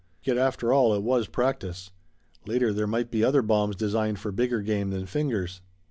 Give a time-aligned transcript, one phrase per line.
[0.23, 1.91] Yet, after all, it was practice.
[2.47, 5.61] Later there might be other bombs designed for bigger game than fingers.